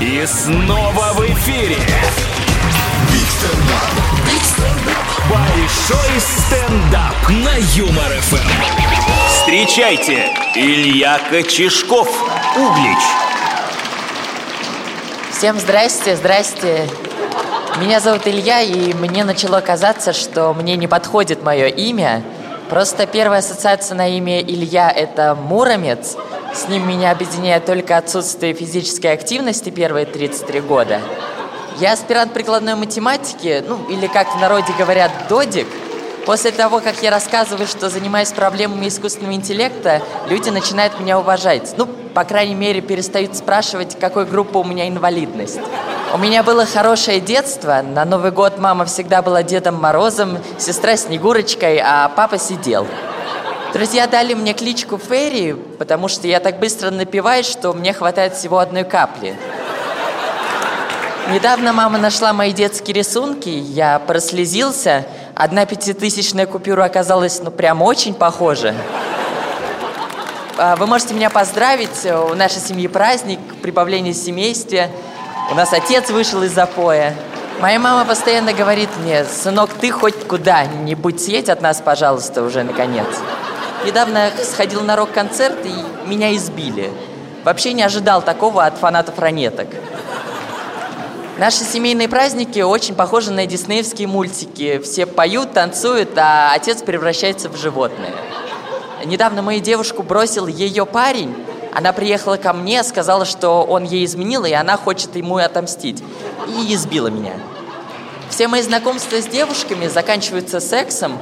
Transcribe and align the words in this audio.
И 0.00 0.24
снова 0.24 1.12
в 1.12 1.20
эфире. 1.26 1.76
Большой 5.28 6.20
стендап 6.20 7.28
на 7.28 7.54
Юмор 7.74 8.10
ФМ. 8.22 8.48
Встречайте, 9.28 10.30
Илья 10.54 11.20
Кочешков, 11.28 12.08
Углич. 12.56 12.98
Всем 15.32 15.58
здрасте, 15.60 16.16
здрасте. 16.16 16.88
Меня 17.78 18.00
зовут 18.00 18.26
Илья, 18.26 18.62
и 18.62 18.94
мне 18.94 19.22
начало 19.24 19.60
казаться, 19.60 20.14
что 20.14 20.54
мне 20.54 20.76
не 20.76 20.86
подходит 20.86 21.42
мое 21.42 21.66
имя. 21.66 22.22
Просто 22.70 23.06
первая 23.06 23.40
ассоциация 23.40 23.96
на 23.96 24.08
имя 24.08 24.40
Илья– 24.40 24.90
это 24.96 25.34
Муромец. 25.34 26.16
С 26.52 26.68
ним 26.68 26.88
меня 26.88 27.12
объединяет 27.12 27.64
только 27.64 27.96
отсутствие 27.96 28.54
физической 28.54 29.12
активности 29.12 29.70
первые 29.70 30.04
33 30.04 30.60
года. 30.60 31.00
Я 31.78 31.92
аспирант 31.92 32.32
прикладной 32.32 32.74
математики, 32.74 33.64
ну, 33.66 33.78
или 33.88 34.06
как 34.06 34.34
в 34.34 34.40
народе 34.40 34.72
говорят, 34.76 35.12
додик. 35.28 35.68
После 36.26 36.50
того, 36.50 36.80
как 36.80 37.02
я 37.02 37.10
рассказываю, 37.10 37.66
что 37.66 37.88
занимаюсь 37.88 38.32
проблемами 38.32 38.88
искусственного 38.88 39.34
интеллекта, 39.34 40.02
люди 40.28 40.50
начинают 40.50 40.98
меня 41.00 41.18
уважать. 41.18 41.74
Ну, 41.76 41.86
по 41.86 42.24
крайней 42.24 42.54
мере, 42.54 42.80
перестают 42.80 43.36
спрашивать, 43.36 43.98
какой 43.98 44.26
группы 44.26 44.58
у 44.58 44.64
меня 44.64 44.88
инвалидность. 44.88 45.60
У 46.12 46.18
меня 46.18 46.42
было 46.42 46.66
хорошее 46.66 47.20
детство. 47.20 47.82
На 47.82 48.04
Новый 48.04 48.32
год 48.32 48.58
мама 48.58 48.84
всегда 48.84 49.22
была 49.22 49.44
Дедом 49.44 49.76
Морозом, 49.76 50.38
сестра 50.58 50.96
Снегурочкой, 50.96 51.80
а 51.82 52.08
папа 52.08 52.36
сидел. 52.36 52.86
Друзья 53.72 54.08
дали 54.08 54.34
мне 54.34 54.52
кличку 54.52 54.98
Ферри, 54.98 55.52
потому 55.78 56.08
что 56.08 56.26
я 56.26 56.40
так 56.40 56.58
быстро 56.58 56.90
напиваюсь, 56.90 57.46
что 57.46 57.72
мне 57.72 57.92
хватает 57.92 58.34
всего 58.34 58.58
одной 58.58 58.82
капли. 58.82 59.36
Недавно 61.32 61.72
мама 61.72 61.96
нашла 61.96 62.32
мои 62.32 62.52
детские 62.52 62.96
рисунки, 62.96 63.48
я 63.48 64.00
прослезился. 64.00 65.06
Одна 65.36 65.66
пятитысячная 65.66 66.46
купюра 66.46 66.82
оказалась, 66.82 67.40
ну, 67.40 67.52
прям 67.52 67.82
очень 67.82 68.14
похожа. 68.14 68.74
А, 70.58 70.74
Вы 70.74 70.86
можете 70.88 71.14
меня 71.14 71.30
поздравить, 71.30 72.04
у 72.04 72.34
нашей 72.34 72.60
семьи 72.60 72.88
праздник, 72.88 73.38
прибавление 73.62 74.12
в 74.12 74.16
семействе. 74.16 74.90
У 75.52 75.54
нас 75.54 75.72
отец 75.72 76.10
вышел 76.10 76.42
из 76.42 76.52
запоя. 76.52 77.14
Моя 77.60 77.78
мама 77.78 78.04
постоянно 78.04 78.52
говорит 78.52 78.88
мне, 79.00 79.24
сынок, 79.24 79.70
ты 79.80 79.92
хоть 79.92 80.26
куда-нибудь 80.26 81.20
съедь 81.20 81.48
от 81.48 81.60
нас, 81.62 81.80
пожалуйста, 81.80 82.42
уже 82.42 82.64
наконец. 82.64 83.06
Недавно 83.84 84.30
сходил 84.42 84.82
на 84.82 84.94
рок-концерт 84.96 85.58
и 85.64 86.08
меня 86.08 86.34
избили. 86.36 86.90
Вообще 87.44 87.72
не 87.72 87.82
ожидал 87.82 88.20
такого 88.20 88.64
от 88.64 88.76
фанатов 88.76 89.18
ранеток. 89.18 89.68
Наши 91.38 91.64
семейные 91.64 92.06
праздники 92.06 92.60
очень 92.60 92.94
похожи 92.94 93.30
на 93.30 93.46
диснеевские 93.46 94.06
мультики. 94.06 94.78
Все 94.84 95.06
поют, 95.06 95.54
танцуют, 95.54 96.10
а 96.18 96.52
отец 96.52 96.82
превращается 96.82 97.48
в 97.48 97.56
животное. 97.56 98.12
Недавно 99.06 99.40
мою 99.40 99.60
девушку 99.60 100.02
бросил 100.02 100.46
ее 100.46 100.84
парень. 100.84 101.34
Она 101.72 101.94
приехала 101.94 102.36
ко 102.36 102.52
мне, 102.52 102.82
сказала, 102.82 103.24
что 103.24 103.62
он 103.62 103.84
ей 103.84 104.04
изменил, 104.04 104.44
и 104.44 104.52
она 104.52 104.76
хочет 104.76 105.16
ему 105.16 105.36
отомстить. 105.36 106.02
И 106.46 106.74
избила 106.74 107.06
меня. 107.06 107.32
Все 108.28 108.46
мои 108.46 108.60
знакомства 108.60 109.22
с 109.22 109.26
девушками 109.26 109.86
заканчиваются 109.86 110.60
сексом. 110.60 111.18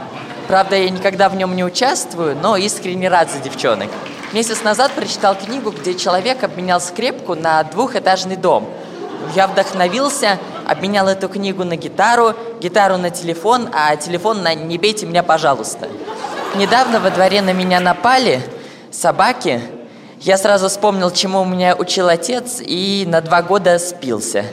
Правда, 0.48 0.76
я 0.76 0.88
никогда 0.88 1.28
в 1.28 1.36
нем 1.36 1.54
не 1.54 1.62
участвую, 1.62 2.34
но 2.34 2.56
искренне 2.56 3.10
рад 3.10 3.30
за 3.30 3.38
девчонок. 3.38 3.90
Месяц 4.32 4.62
назад 4.62 4.92
прочитал 4.92 5.34
книгу, 5.34 5.70
где 5.70 5.94
человек 5.94 6.42
обменял 6.42 6.80
скрепку 6.80 7.34
на 7.34 7.62
двухэтажный 7.64 8.36
дом. 8.36 8.66
Я 9.36 9.46
вдохновился, 9.46 10.38
обменял 10.66 11.06
эту 11.06 11.28
книгу 11.28 11.64
на 11.64 11.76
гитару, 11.76 12.34
гитару 12.62 12.96
на 12.96 13.10
телефон, 13.10 13.68
а 13.74 13.94
телефон 13.96 14.42
на 14.42 14.54
«Не 14.54 14.78
бейте 14.78 15.04
меня, 15.04 15.22
пожалуйста». 15.22 15.86
Недавно 16.56 16.98
во 16.98 17.10
дворе 17.10 17.42
на 17.42 17.52
меня 17.52 17.78
напали 17.78 18.40
собаки. 18.90 19.60
Я 20.20 20.38
сразу 20.38 20.70
вспомнил, 20.70 21.10
чему 21.10 21.44
меня 21.44 21.76
учил 21.76 22.08
отец, 22.08 22.62
и 22.64 23.04
на 23.06 23.20
два 23.20 23.42
года 23.42 23.78
спился. 23.78 24.46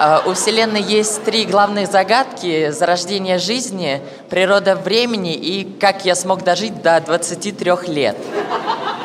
А, 0.00 0.22
У 0.26 0.34
Вселенной 0.34 0.80
есть 0.80 1.24
три 1.24 1.44
главных 1.44 1.90
загадки. 1.90 2.70
Зарождение 2.70 3.38
жизни, 3.38 4.00
природа 4.30 4.76
времени 4.76 5.34
и 5.34 5.64
как 5.78 6.04
я 6.04 6.14
смог 6.14 6.44
дожить 6.44 6.82
до 6.82 7.00
23 7.00 7.72
лет. 7.88 8.16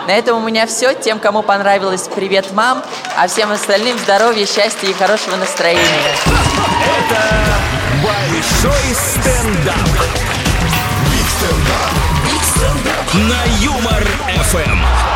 На 0.08 0.12
этом 0.12 0.44
у 0.44 0.46
меня 0.46 0.68
все. 0.68 0.94
Тем, 0.94 1.18
кому 1.18 1.42
понравилось, 1.42 2.08
привет, 2.14 2.52
мам. 2.54 2.84
А 3.18 3.28
всем 3.28 3.52
остальным 3.52 3.98
здоровья, 3.98 4.46
счастья 4.46 4.88
и 4.88 4.94
хорошего 4.94 5.36
настроения. 5.36 5.82
Большой 8.04 8.94
стендап. 8.94 9.76
На 13.14 13.44
Юмор 13.62 14.04
ФМ. 14.44 15.13